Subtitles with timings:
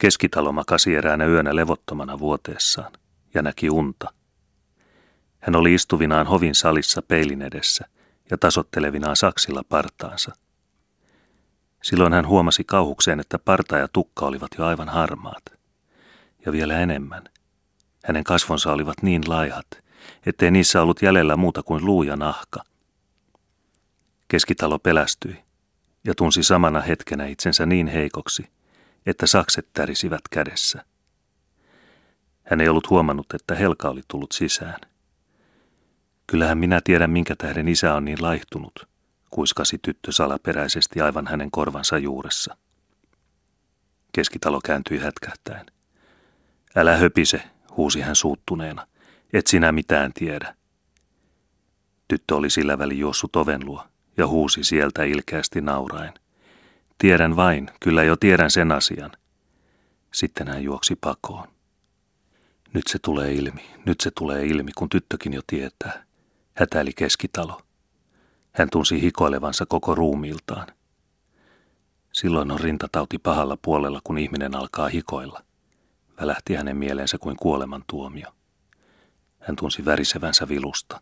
[0.00, 2.92] Keskitalo makasi eräänä yönä levottomana vuoteessaan
[3.34, 4.12] ja näki unta.
[5.40, 7.84] Hän oli istuvinaan hovin salissa peilin edessä
[8.30, 10.32] ja tasottelevinaan saksilla partaansa.
[11.82, 15.44] Silloin hän huomasi kauhukseen, että parta ja tukka olivat jo aivan harmaat.
[16.46, 17.24] Ja vielä enemmän.
[18.04, 19.66] Hänen kasvonsa olivat niin laihat,
[20.26, 22.64] ettei niissä ollut jäljellä muuta kuin luu ja nahka.
[24.28, 25.42] Keskitalo pelästyi
[26.04, 28.50] ja tunsi samana hetkenä itsensä niin heikoksi,
[29.06, 30.84] että sakset tärisivät kädessä.
[32.42, 34.80] Hän ei ollut huomannut, että Helka oli tullut sisään.
[36.26, 38.88] Kyllähän minä tiedän, minkä tähden isä on niin laihtunut,
[39.30, 42.56] kuiskasi tyttö salaperäisesti aivan hänen korvansa juuressa.
[44.12, 45.66] Keskitalo kääntyi hätkähtäen.
[46.76, 47.42] Älä höpise,
[47.76, 48.86] huusi hän suuttuneena.
[49.32, 50.54] Et sinä mitään tiedä.
[52.08, 53.86] Tyttö oli sillä väli juossut oven luo
[54.16, 56.12] ja huusi sieltä ilkeästi nauraen.
[57.00, 59.12] Tiedän vain, kyllä jo tiedän sen asian.
[60.14, 61.48] Sitten hän juoksi pakoon.
[62.74, 66.04] Nyt se tulee ilmi, nyt se tulee ilmi, kun tyttökin jo tietää.
[66.54, 67.60] Hätäili keskitalo.
[68.52, 70.66] Hän tunsi hikoilevansa koko ruumiiltaan.
[72.12, 75.42] Silloin on rintatauti pahalla puolella, kun ihminen alkaa hikoilla.
[76.20, 78.28] Välähti hänen mieleensä kuin kuoleman tuomio.
[79.38, 81.00] Hän tunsi värisevänsä vilusta.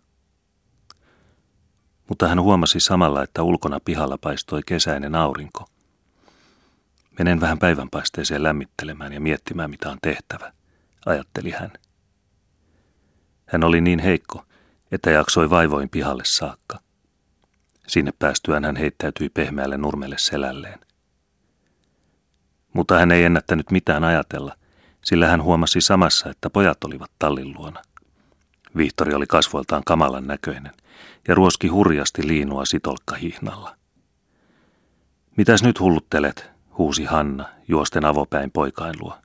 [2.09, 5.65] Mutta hän huomasi samalla, että ulkona pihalla paistoi kesäinen aurinko.
[7.19, 10.53] Menen vähän päivänpaisteeseen lämmittelemään ja miettimään, mitä on tehtävä,
[11.07, 11.73] ajatteli hän.
[13.47, 14.45] Hän oli niin heikko,
[14.93, 16.79] että jaksoi vaivoin pihalle saakka.
[17.87, 20.79] Sinne päästyään hän heittäytyi pehmeälle nurmelle selälleen.
[22.73, 24.57] Mutta hän ei ennättänyt mitään ajatella,
[25.05, 27.83] sillä hän huomasi samassa, että pojat olivat tallin luona.
[28.77, 30.73] Vihtori oli kasvoiltaan kamalan näköinen
[31.29, 33.77] ja ruoski hurjasti liinua sitolkkahihnalla.
[35.37, 39.19] Mitäs nyt hulluttelet, huusi Hanna, juosten avopäin poikain luo.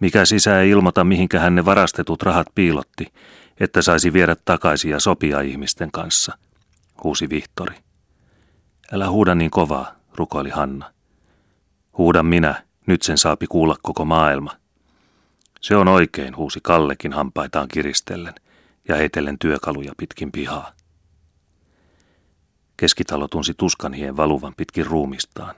[0.00, 3.12] Mikä sisä ei ilmoita, mihinkä hän ne varastetut rahat piilotti,
[3.60, 6.38] että saisi viedä takaisin ja sopia ihmisten kanssa,
[7.04, 7.76] huusi Vihtori.
[8.92, 10.92] Älä huuda niin kovaa, rukoili Hanna.
[11.98, 14.56] Huudan minä, nyt sen saapi kuulla koko maailma.
[15.60, 18.34] Se on oikein, huusi Kallekin hampaitaan kiristellen
[18.88, 20.72] ja heitellen työkaluja pitkin pihaa.
[22.76, 25.54] Keskitalo tunsi tuskanhien valuvan pitkin ruumistaan.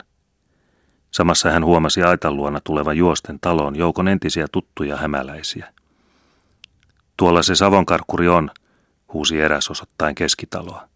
[1.14, 5.72] Samassa hän huomasi aitan luona tulevan juosten taloon joukon entisiä tuttuja hämäläisiä.
[7.16, 8.50] Tuolla se savonkarkkuri on,
[9.12, 10.88] huusi eräs osoittain keskitaloa.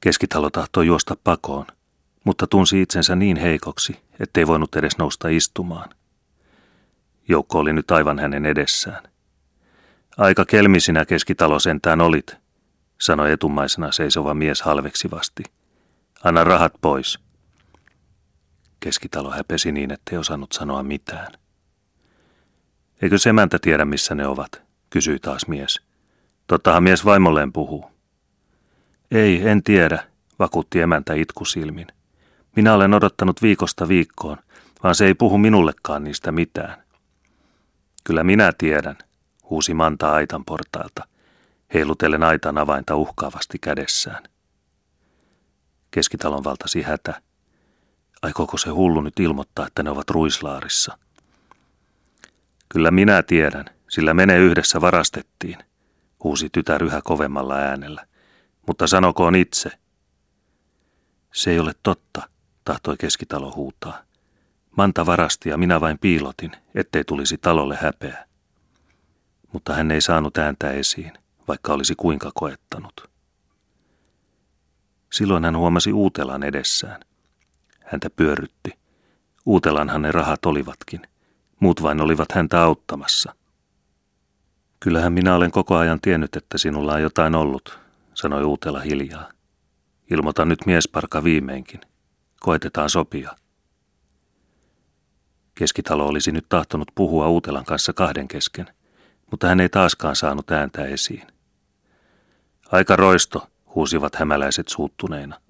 [0.00, 1.66] Keskitalo tahtoi juosta pakoon,
[2.24, 5.90] mutta tunsi itsensä niin heikoksi, ettei voinut edes nousta istumaan.
[7.28, 9.02] Joukko oli nyt aivan hänen edessään.
[10.18, 12.36] Aika kelmisinä keskitalo sentään olit,
[13.00, 15.42] sanoi etumaisena seisova mies halveksivasti.
[16.24, 17.31] Anna rahat pois.
[18.82, 21.32] Keskitalo häpesi niin, ettei osannut sanoa mitään.
[23.02, 25.80] Eikö semäntä tiedä, missä ne ovat, kysyi taas mies.
[26.46, 27.90] Tottahan mies vaimolleen puhuu.
[29.10, 30.04] Ei, en tiedä,
[30.38, 31.86] vakuutti emäntä itkusilmin.
[32.56, 34.36] Minä olen odottanut viikosta viikkoon,
[34.82, 36.82] vaan se ei puhu minullekaan niistä mitään.
[38.04, 38.98] Kyllä minä tiedän,
[39.50, 41.04] huusi Manta aitan portailta,
[41.74, 44.22] heilutellen aitan avainta uhkaavasti kädessään.
[45.90, 47.22] Keskitalon valtasi hätä.
[48.22, 50.98] Aikooko se hullu nyt ilmoittaa, että ne ovat ruislaarissa?
[52.68, 55.58] Kyllä minä tiedän, sillä mene yhdessä varastettiin,
[56.24, 58.06] huusi tytär yhä kovemmalla äänellä.
[58.66, 59.70] Mutta sanokoon itse.
[61.32, 62.28] Se ei ole totta,
[62.64, 64.02] tahtoi keskitalo huutaa.
[64.76, 68.26] Manta varasti ja minä vain piilotin, ettei tulisi talolle häpeä.
[69.52, 71.12] Mutta hän ei saanut ääntä esiin,
[71.48, 73.10] vaikka olisi kuinka koettanut.
[75.12, 77.00] Silloin hän huomasi Uutelan edessään.
[77.92, 78.70] Häntä pyörrytti.
[79.46, 81.00] Uutelanhan ne rahat olivatkin.
[81.60, 83.34] Muut vain olivat häntä auttamassa.
[84.80, 87.78] Kyllähän minä olen koko ajan tiennyt, että sinulla on jotain ollut,
[88.14, 89.30] sanoi Uutela hiljaa.
[90.10, 91.80] Ilmoita nyt miesparka viimeinkin.
[92.40, 93.30] Koetetaan sopia.
[95.54, 98.66] Keskitalo olisi nyt tahtonut puhua Uutelan kanssa kahden kesken,
[99.30, 101.26] mutta hän ei taaskaan saanut ääntä esiin.
[102.70, 105.40] Aika roisto, huusivat hämäläiset suuttuneina.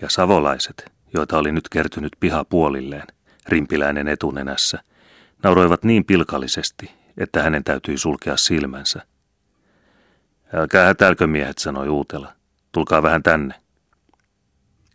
[0.00, 3.06] Ja savolaiset, joita oli nyt kertynyt piha puolilleen,
[3.48, 4.82] rimpiläinen etunenässä,
[5.42, 9.06] nauroivat niin pilkallisesti, että hänen täytyi sulkea silmänsä.
[10.52, 12.32] Älkää hätälkö miehet, sanoi Uutela.
[12.72, 13.54] Tulkaa vähän tänne.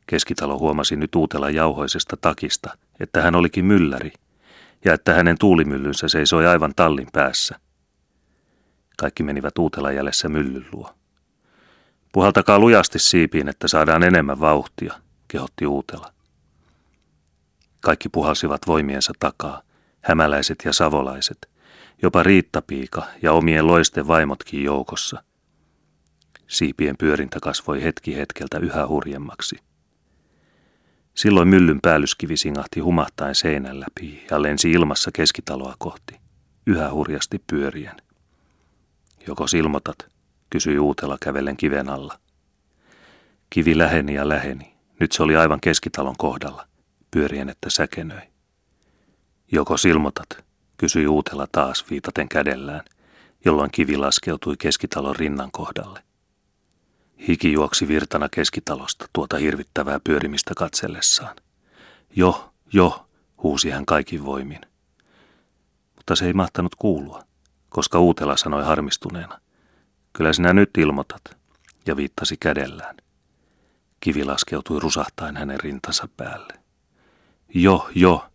[0.07, 4.11] Keskitalo huomasi nyt Uutela jauhoisesta takista, että hän olikin mylläri
[4.85, 7.59] ja että hänen tuulimyllynsä seisoi aivan tallin päässä.
[8.97, 10.93] Kaikki menivät Uutela jäljessä myllyn luo.
[12.11, 14.93] Puhaltakaa lujasti siipiin, että saadaan enemmän vauhtia,
[15.31, 16.13] kehotti Uutela.
[17.81, 19.61] Kaikki puhalsivat voimiensa takaa,
[20.01, 21.49] hämäläiset ja savolaiset,
[22.01, 25.23] jopa riittapiika ja omien loisten vaimotkin joukossa.
[26.47, 29.55] Siipien pyörintä kasvoi hetki hetkeltä yhä hurjemmaksi.
[31.13, 36.19] Silloin myllyn päällyskivi singahti humahtain seinän läpi ja lensi ilmassa keskitaloa kohti,
[36.67, 37.95] yhä hurjasti pyörien.
[39.27, 40.07] Joko silmotat,
[40.49, 42.19] kysyi Uutela kävellen kiven alla.
[43.49, 44.78] Kivi läheni ja läheni.
[44.99, 46.67] Nyt se oli aivan keskitalon kohdalla,
[47.11, 48.21] pyörien että säkenöi.
[49.51, 50.29] Joko silmotat,
[50.77, 52.85] kysyi Uutela taas viitaten kädellään,
[53.45, 56.03] jolloin kivi laskeutui keskitalon rinnan kohdalle.
[57.27, 61.35] Hiki juoksi virtana keskitalosta tuota hirvittävää pyörimistä katsellessaan.
[62.15, 63.05] Jo, jo,
[63.43, 64.61] huusi hän kaikin voimin.
[65.95, 67.23] Mutta se ei mahtanut kuulua,
[67.69, 69.41] koska Uutela sanoi harmistuneena.
[70.13, 71.21] Kyllä sinä nyt ilmoitat,
[71.85, 72.95] ja viittasi kädellään.
[73.99, 76.53] Kivi laskeutui rusahtain hänen rintansa päälle.
[77.53, 78.29] Jo, jo,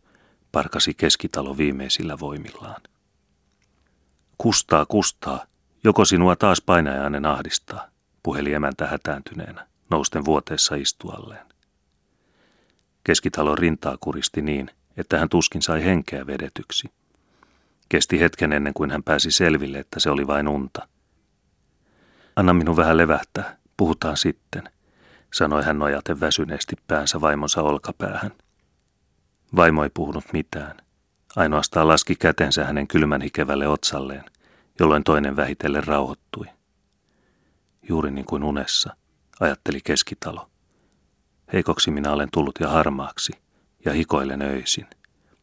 [0.52, 2.80] parkasi keskitalo viimeisillä voimillaan.
[4.38, 5.46] Kustaa, kustaa,
[5.84, 7.88] joko sinua taas painajainen ahdistaa,
[8.22, 11.46] puheli emäntä hätääntyneenä, nousten vuoteessa istualleen.
[13.04, 16.88] Keskitalon rintaa kuristi niin, että hän tuskin sai henkeä vedetyksi.
[17.88, 20.88] Kesti hetken ennen kuin hän pääsi selville, että se oli vain unta.
[22.36, 24.70] Anna minun vähän levähtää, puhutaan sitten,
[25.34, 28.30] sanoi hän nojaten väsyneesti päänsä vaimonsa olkapäähän.
[29.56, 30.76] Vaimo ei puhunut mitään.
[31.36, 34.24] Ainoastaan laski kätensä hänen kylmän hikevälle otsalleen,
[34.80, 36.46] jolloin toinen vähitellen rauhoittui.
[37.88, 38.96] Juuri niin kuin unessa,
[39.40, 40.50] ajatteli keskitalo.
[41.52, 43.32] Heikoksi minä olen tullut ja harmaaksi,
[43.84, 44.86] ja hikoilen öisin.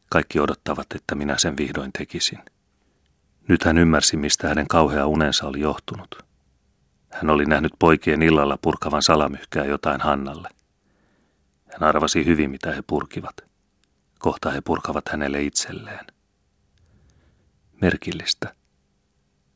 [0.10, 2.40] Kaikki odottavat, että minä sen vihdoin tekisin.
[3.48, 6.31] Nyt hän ymmärsi, mistä hänen kauhea unensa oli johtunut.
[7.12, 10.50] Hän oli nähnyt poikien illalla purkavan salamyhkää jotain Hannalle.
[11.72, 13.36] Hän arvasi hyvin, mitä he purkivat.
[14.20, 16.06] Kohta he purkavat hänelle itselleen.
[17.82, 18.56] Merkillistä.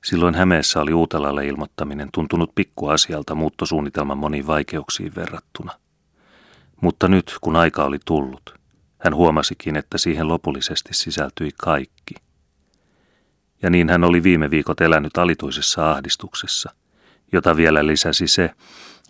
[0.05, 5.71] Silloin Hämeessä oli Uutelalle ilmoittaminen tuntunut pikkuasialta muuttosuunnitelman moniin vaikeuksiin verrattuna.
[6.81, 8.55] Mutta nyt, kun aika oli tullut,
[8.97, 12.15] hän huomasikin, että siihen lopullisesti sisältyi kaikki.
[13.61, 16.71] Ja niin hän oli viime viikot elänyt alituisessa ahdistuksessa,
[17.31, 18.51] jota vielä lisäsi se,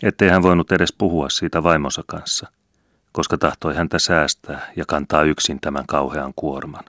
[0.03, 2.47] ettei hän voinut edes puhua siitä vaimonsa kanssa,
[3.11, 6.83] koska tahtoi häntä säästää ja kantaa yksin tämän kauhean kuorman.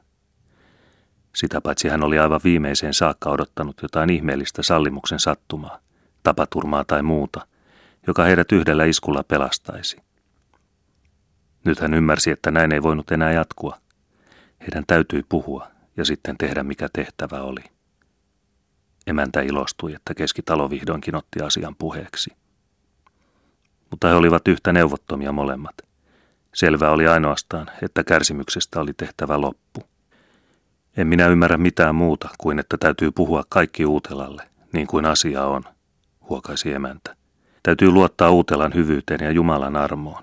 [1.37, 5.78] Sitä paitsi hän oli aivan viimeiseen saakka odottanut jotain ihmeellistä sallimuksen sattumaa,
[6.23, 7.46] tapaturmaa tai muuta,
[8.06, 9.96] joka heidät yhdellä iskulla pelastaisi.
[11.64, 13.78] Nyt hän ymmärsi, että näin ei voinut enää jatkua.
[14.61, 17.75] Heidän täytyi puhua ja sitten tehdä mikä tehtävä oli.
[19.06, 22.31] Emäntä ilostui, että keskitalo vihdoinkin otti asian puheeksi.
[23.91, 25.75] Mutta he olivat yhtä neuvottomia molemmat.
[26.55, 29.82] Selvä oli ainoastaan, että kärsimyksestä oli tehtävä loppu.
[30.97, 35.62] En minä ymmärrä mitään muuta kuin, että täytyy puhua kaikki Uutelalle, niin kuin asia on,
[36.29, 37.17] huokaisi emäntä.
[37.62, 40.23] Täytyy luottaa Uutelan hyvyyteen ja Jumalan armoon.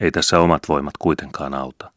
[0.00, 1.92] Ei tässä omat voimat kuitenkaan auta.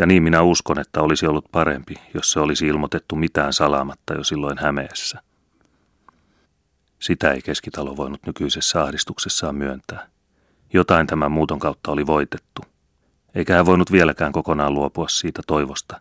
[0.00, 4.24] Ja niin minä uskon, että olisi ollut parempi, jos se olisi ilmoitettu mitään salaamatta jo
[4.24, 5.22] silloin Hämeessä.
[6.98, 10.06] Sitä ei keskitalo voinut nykyisessä ahdistuksessaan myöntää.
[10.72, 12.62] Jotain tämän muuton kautta oli voitettu.
[13.34, 16.00] Eikä hän voinut vieläkään kokonaan luopua siitä toivosta,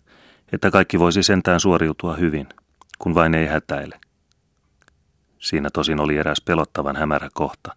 [0.51, 2.47] että kaikki voisi sentään suoriutua hyvin,
[2.99, 3.99] kun vain ei hätäile.
[5.39, 7.75] Siinä tosin oli eräs pelottavan hämärä kohta,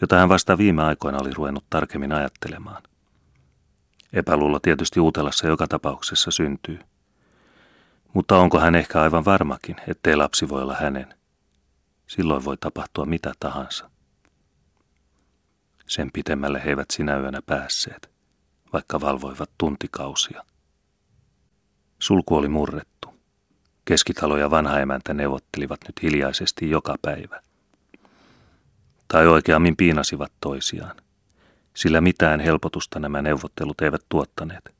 [0.00, 2.82] jota hän vasta viime aikoina oli ruvennut tarkemmin ajattelemaan.
[4.12, 6.78] Epäluulo tietysti Uutelassa joka tapauksessa syntyy.
[8.14, 11.14] Mutta onko hän ehkä aivan varmakin, ettei lapsi voi olla hänen?
[12.06, 13.90] Silloin voi tapahtua mitä tahansa.
[15.86, 18.10] Sen pitemmälle he eivät sinä yönä päässeet,
[18.72, 20.44] vaikka valvoivat tuntikausia.
[21.98, 23.14] Sulku oli murrettu.
[23.84, 27.42] Keskitalo ja vanha emäntä neuvottelivat nyt hiljaisesti joka päivä.
[29.08, 30.96] Tai oikeammin piinasivat toisiaan,
[31.78, 34.74] sillä mitään helpotusta nämä neuvottelut eivät tuottaneet.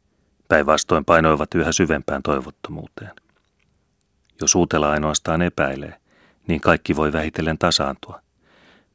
[0.48, 3.10] Päinvastoin painoivat yhä syvempään toivottomuuteen.
[4.40, 6.00] Jos Uutela ainoastaan epäilee,
[6.46, 8.20] niin kaikki voi vähitellen tasaantua.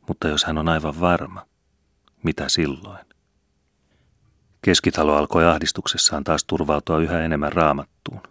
[0.07, 1.45] Mutta jos hän on aivan varma,
[2.23, 3.05] mitä silloin?
[4.61, 8.21] Keskitalo alkoi ahdistuksessaan taas turvautua yhä enemmän raamattuun.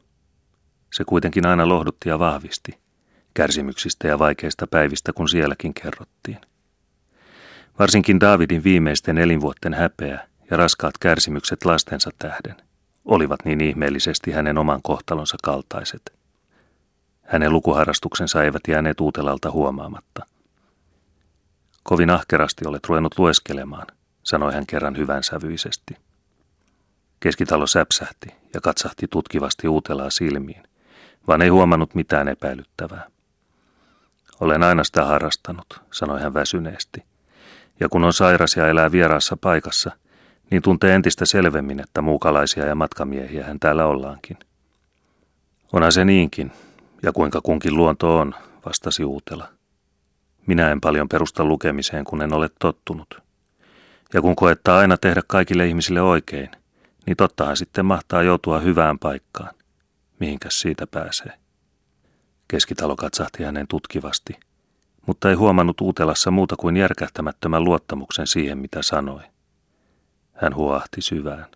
[0.93, 2.79] Se kuitenkin aina lohdutti ja vahvisti,
[3.35, 6.39] kärsimyksistä ja vaikeista päivistä, kun sielläkin kerrottiin.
[7.79, 12.57] Varsinkin Daavidin viimeisten elinvuotten häpeä ja raskaat kärsimykset lastensa tähden
[13.05, 16.13] olivat niin ihmeellisesti hänen oman kohtalonsa kaltaiset.
[17.23, 20.27] Hänen lukuharrastuksensa eivät jääneet uutelalta huomaamatta.
[21.83, 23.87] Kovin ahkerasti olet ruvennut lueskelemaan,
[24.23, 25.97] sanoi hän kerran hyvän sävyisesti.
[27.21, 30.63] Keskitalo säpsähti ja katsahti tutkivasti uutelaa silmiin,
[31.29, 33.07] vaan ei huomannut mitään epäilyttävää.
[34.41, 37.12] Olen aina sitä harrastanut, sanoi hän väsyneesti.
[37.81, 39.91] Ja kun on sairas ja elää vieraassa paikassa,
[40.51, 44.37] niin tuntee entistä selvemmin, että muukalaisia ja matkamiehiä hän täällä ollaankin.
[45.73, 46.53] Onhan se niinkin,
[47.03, 48.35] ja kuinka kunkin luonto on,
[48.67, 49.49] vastasi Uutela.
[50.47, 53.23] Minä en paljon perusta lukemiseen, kun en ole tottunut.
[54.15, 56.51] Ja kun koettaa aina tehdä kaikille ihmisille oikein,
[57.07, 59.55] niin tottahan sitten mahtaa joutua hyvään paikkaan.
[60.19, 61.33] Mihinkäs siitä pääsee?
[62.49, 64.33] Keskitalo katsahti hänen tutkivasti,
[65.07, 69.21] mutta ei huomannut Uutelassa muuta kuin järkähtämättömän luottamuksen siihen, mitä sanoi.
[70.33, 71.47] Hän huoahti syvään.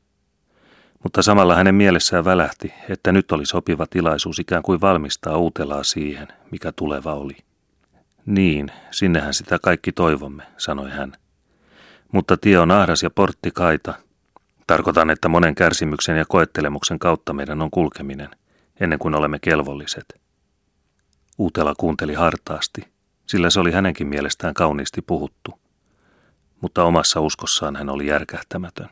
[1.03, 6.29] Mutta samalla hänen mielessään välähti, että nyt oli sopiva tilaisuus ikään kuin valmistaa Uutelaa siihen,
[6.51, 7.37] mikä tuleva oli.
[8.27, 11.13] Niin, sinnehän sitä kaikki toivomme, sanoi hän.
[12.13, 13.95] Mutta tie on ahdas ja portti kaita.
[14.67, 18.31] Tarkoitan, että monen kärsimyksen ja koettelemuksen kautta meidän on kulkeminen,
[18.81, 20.21] ennen kuin olemme kelvolliset.
[21.39, 22.96] Uutela kuunteli hartaasti,
[23.27, 25.61] sillä se oli hänenkin mielestään kauniisti puhuttu.
[26.61, 28.89] Mutta omassa uskossaan hän oli järkähtämätön.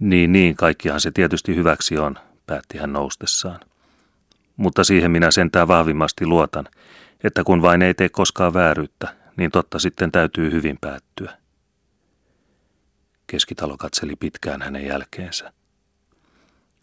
[0.00, 3.60] Niin, niin, kaikkihan se tietysti hyväksi on, päätti hän noustessaan.
[4.56, 6.68] Mutta siihen minä sentään vahvimmasti luotan,
[7.24, 11.36] että kun vain ei tee koskaan vääryyttä, niin totta sitten täytyy hyvin päättyä.
[13.26, 15.52] Keskitalo katseli pitkään hänen jälkeensä.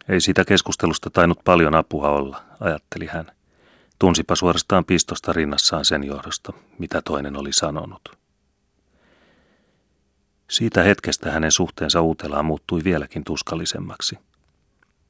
[0.10, 3.32] Ei siitä keskustelusta tainnut paljon apua olla, ajatteli hän.
[4.00, 8.18] Tunsipa suorastaan pistosta rinnassaan sen johdosta, mitä toinen oli sanonut.
[10.50, 14.18] Siitä hetkestä hänen suhteensa uutelaan muuttui vieläkin tuskallisemmaksi.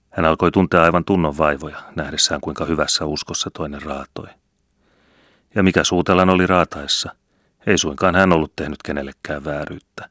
[0.10, 4.28] Hän alkoi tuntea aivan tunnon vaivoja, nähdessään kuinka hyvässä uskossa toinen raatoi.
[5.56, 7.16] Ja mikä suutelan oli raataessa,
[7.68, 10.10] ei suinkaan hän ollut tehnyt kenellekään vääryyttä.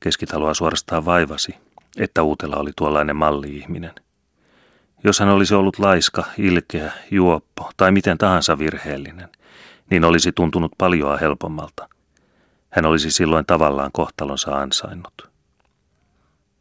[0.00, 1.54] Keskitaloa suorastaan vaivasi,
[1.96, 3.94] että uutella oli tuollainen malli-ihminen–
[5.04, 9.28] jos hän olisi ollut laiska, ilkeä, juoppo tai miten tahansa virheellinen,
[9.90, 11.88] niin olisi tuntunut paljoa helpommalta.
[12.70, 15.30] Hän olisi silloin tavallaan kohtalonsa ansainnut.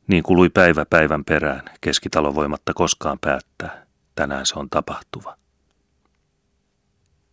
[0.08, 3.86] Niin kului päivä päivän perään, keskitalo voimatta koskaan päättää.
[4.16, 5.38] Tänään se on tapahtuva.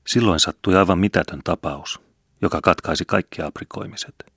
[0.06, 2.00] Silloin sattui aivan mitätön tapaus,
[2.42, 4.33] joka katkaisi kaikki aprikoimiset.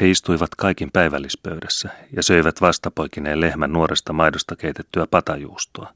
[0.00, 5.92] He istuivat kaikin päivällispöydässä ja söivät vastapoikineen lehmän nuoresta maidosta keitettyä patajuustoa.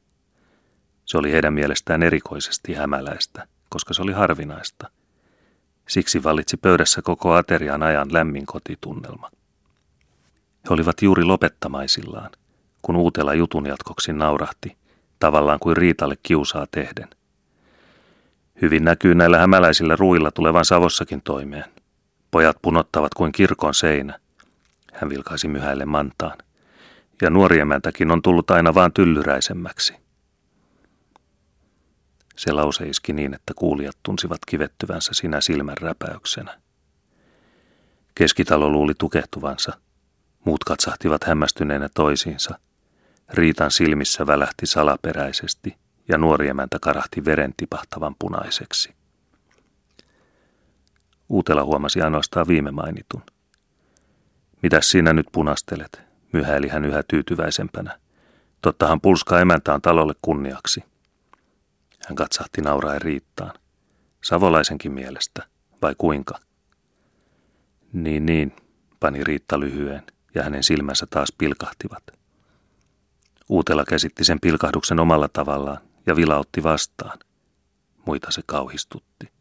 [1.04, 4.90] Se oli heidän mielestään erikoisesti hämäläistä, koska se oli harvinaista.
[5.88, 9.30] Siksi vallitsi pöydässä koko aterian ajan lämmin kotitunnelma.
[10.64, 12.30] He olivat juuri lopettamaisillaan,
[12.82, 14.76] kun uutella jutun jatkoksi naurahti,
[15.18, 17.08] tavallaan kuin Riitalle kiusaa tehden.
[18.62, 21.73] Hyvin näkyy näillä hämäläisillä ruilla tulevan Savossakin toimeen,
[22.34, 24.18] Pojat punottavat kuin kirkon seinä.
[24.92, 26.38] Hän vilkaisi myhäille mantaan.
[27.22, 29.94] Ja nuori emäntäkin on tullut aina vaan tyllyräisemmäksi.
[32.36, 36.60] Se lause iski niin, että kuulijat tunsivat kivettyvänsä sinä silmän räpäyksenä.
[38.14, 39.72] Keskitalo luuli tukehtuvansa.
[40.44, 42.58] Muut katsahtivat hämmästyneenä toisiinsa.
[43.32, 45.76] Riitan silmissä välähti salaperäisesti
[46.08, 48.94] ja nuori emäntä karahti veren tipahtavan punaiseksi.
[51.28, 53.22] Uutela huomasi ainoastaan viime mainitun.
[54.62, 56.02] Mitäs sinä nyt punastelet,
[56.32, 57.98] myhäili hän yhä tyytyväisempänä.
[58.62, 60.84] Tottahan pulskaa emäntä on talolle kunniaksi.
[62.08, 63.52] Hän katsahti nauraen Riittaan.
[64.24, 65.46] Savolaisenkin mielestä,
[65.82, 66.38] vai kuinka?
[67.92, 68.56] Niin, niin,
[69.00, 70.02] pani Riitta lyhyen,
[70.34, 72.02] ja hänen silmänsä taas pilkahtivat.
[73.48, 77.18] Uutela käsitti sen pilkahduksen omalla tavallaan ja vilautti vastaan.
[78.06, 79.33] Muita se kauhistutti.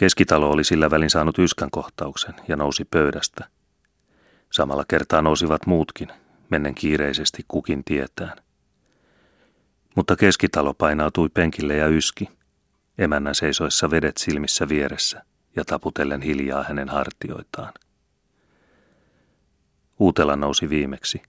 [0.00, 3.48] Keskitalo oli sillä välin saanut yskän kohtauksen ja nousi pöydästä.
[4.52, 6.08] Samalla kertaa nousivat muutkin,
[6.50, 8.36] mennen kiireisesti kukin tietään.
[9.96, 12.28] Mutta keskitalo painautui penkille ja yski,
[12.98, 15.22] emännän seisoissa vedet silmissä vieressä
[15.56, 17.72] ja taputellen hiljaa hänen hartioitaan.
[19.98, 21.22] Uutela nousi viimeksi,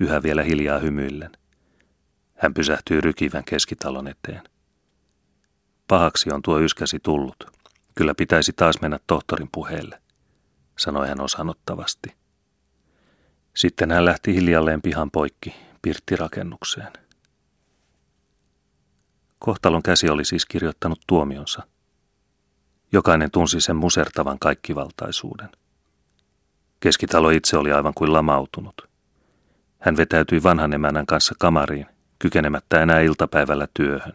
[0.00, 1.32] yhä vielä hiljaa hymyillen.
[2.34, 4.42] Hän pysähtyi rykivän keskitalon eteen.
[5.88, 7.54] Pahaksi on tuo yskäsi tullut,
[7.94, 10.00] Kyllä pitäisi taas mennä tohtorin puheelle,
[10.78, 12.14] sanoi hän osanottavasti.
[13.54, 16.92] Sitten hän lähti hiljalleen pihan poikki pirttirakennukseen.
[19.38, 21.62] Kohtalon käsi oli siis kirjoittanut tuomionsa.
[22.92, 25.48] Jokainen tunsi sen musertavan kaikkivaltaisuuden.
[26.80, 28.88] Keskitalo itse oli aivan kuin lamautunut.
[29.78, 31.86] Hän vetäytyi vanhan emännän kanssa kamariin,
[32.18, 34.14] kykenemättä enää iltapäivällä työhön.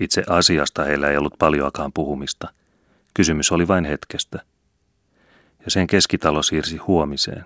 [0.00, 2.48] Itse asiasta heillä ei ollut paljoakaan puhumista.
[3.14, 4.38] Kysymys oli vain hetkestä.
[5.64, 7.44] Ja sen keskitalo siirsi huomiseen,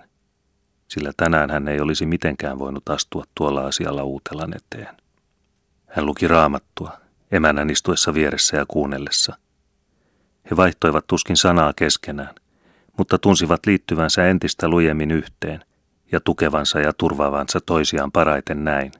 [0.87, 4.95] sillä tänään hän ei olisi mitenkään voinut astua tuolla asialla uutelan eteen.
[5.85, 6.97] Hän luki raamattua,
[7.31, 9.37] emännän istuessa vieressä ja kuunnellessa.
[10.51, 12.35] He vaihtoivat tuskin sanaa keskenään,
[12.97, 15.59] mutta tunsivat liittyvänsä entistä lujemmin yhteen
[16.11, 18.91] ja tukevansa ja turvaavansa toisiaan paraiten näin.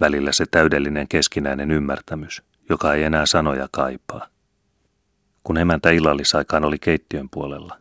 [0.00, 4.26] Välillä se täydellinen keskinäinen ymmärtämys, joka ei enää sanoja kaipaa.
[5.44, 7.78] Kun emäntä illallisaikaan oli keittiön puolella,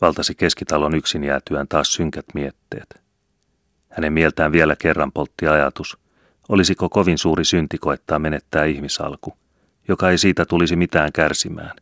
[0.00, 3.00] valtasi keskitalon yksin jäätyään taas synkät mietteet.
[3.88, 5.98] Hänen mieltään vielä kerran poltti ajatus,
[6.48, 9.36] olisiko kovin suuri synti koettaa menettää ihmisalku,
[9.88, 11.76] joka ei siitä tulisi mitään kärsimään,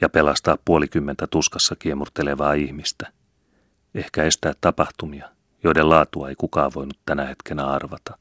[0.00, 3.12] ja pelastaa puolikymmentä tuskassa kiemurtelevaa ihmistä.
[3.94, 5.28] Ehkä estää tapahtumia,
[5.64, 8.18] joiden laatua ei kukaan voinut tänä hetkenä arvata.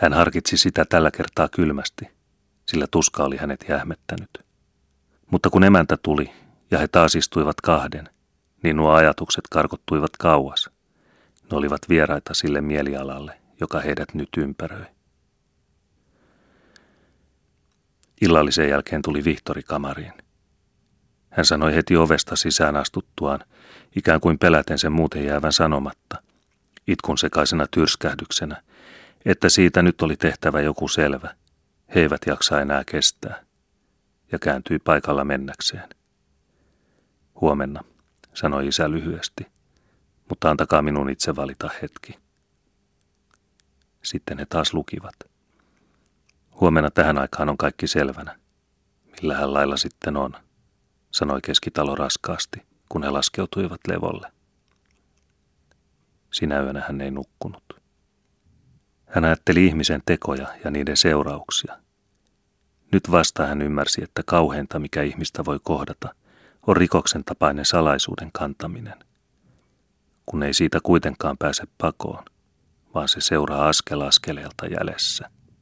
[0.00, 2.10] Hän harkitsi sitä tällä kertaa kylmästi,
[2.66, 4.30] sillä tuska oli hänet jähmettänyt.
[5.30, 6.32] Mutta kun emäntä tuli
[6.70, 8.08] ja he taas istuivat kahden,
[8.62, 10.70] niin nuo ajatukset karkottuivat kauas.
[11.50, 14.86] Ne olivat vieraita sille mielialalle, joka heidät nyt ympäröi.
[18.20, 20.12] Illallisen jälkeen tuli Vihtori kamariin.
[21.30, 23.40] Hän sanoi heti ovesta sisään astuttuaan,
[23.96, 26.22] ikään kuin peläten sen muuten jäävän sanomatta,
[26.86, 28.62] itkun sekaisena tyrskähdyksenä,
[29.24, 31.34] että siitä nyt oli tehtävä joku selvä.
[31.94, 33.44] He eivät jaksa enää kestää.
[34.32, 35.88] Ja kääntyi paikalla mennäkseen.
[37.40, 37.84] Huomenna,
[38.34, 39.46] sanoi isä lyhyesti,
[40.28, 42.18] mutta antakaa minun itse valita hetki.
[44.02, 45.14] Sitten he taas lukivat.
[46.60, 48.38] Huomenna tähän aikaan on kaikki selvänä.
[49.04, 50.32] Millähän lailla sitten on,
[51.10, 54.32] sanoi keskitalo raskaasti, kun he laskeutuivat levolle.
[56.32, 57.77] Sinä yönä hän ei nukkunut.
[59.08, 61.76] Hän ajatteli ihmisen tekoja ja niiden seurauksia.
[62.92, 66.14] Nyt vasta hän ymmärsi, että kauheinta, mikä ihmistä voi kohdata,
[66.66, 68.98] on rikoksen tapainen salaisuuden kantaminen.
[70.26, 72.24] Kun ei siitä kuitenkaan pääse pakoon,
[72.94, 75.30] vaan se seuraa askel askeleelta jäljessä–